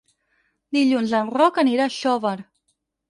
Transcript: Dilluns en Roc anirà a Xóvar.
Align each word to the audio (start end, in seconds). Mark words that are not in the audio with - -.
Dilluns 0.77 1.13
en 1.19 1.29
Roc 1.35 1.59
anirà 1.65 1.85
a 1.85 1.93
Xóvar. 1.99 2.37